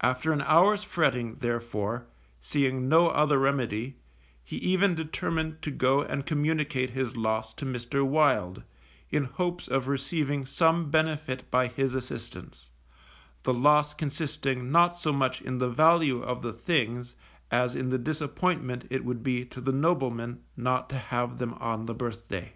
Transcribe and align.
After 0.00 0.32
an 0.32 0.40
hour's 0.40 0.82
fretting, 0.84 1.34
therefore, 1.40 2.06
seeing 2.40 2.88
no 2.88 3.08
other 3.10 3.38
remedy, 3.38 3.98
he 4.42 4.56
even 4.56 4.94
determined 4.94 5.60
to 5.60 5.70
go 5.70 6.00
and 6.00 6.24
communicate 6.24 6.88
his 6.88 7.14
loss 7.14 7.52
to 7.56 7.66
Mr. 7.66 8.02
Wild, 8.02 8.62
in 9.10 9.24
hopes 9.24 9.68
of 9.68 9.86
receiving 9.86 10.46
some 10.46 10.90
benefit 10.90 11.50
by 11.50 11.66
his 11.68 11.92
assistance, 11.92 12.70
the 13.42 13.52
loss 13.52 13.92
consisting 13.92 14.72
not 14.72 14.98
so 14.98 15.12
much 15.12 15.42
in 15.42 15.58
the 15.58 15.68
value 15.68 16.22
of 16.22 16.40
the 16.40 16.54
things 16.54 17.14
as 17.50 17.74
in 17.74 17.90
the 17.90 17.98
disappointment 17.98 18.86
it 18.88 19.04
would 19.04 19.22
be 19.22 19.44
to 19.44 19.60
the 19.60 19.72
nobleman 19.72 20.42
not 20.56 20.88
to 20.88 20.96
have 20.96 21.36
them 21.36 21.52
on 21.60 21.84
the 21.84 21.92
birthday. 21.92 22.54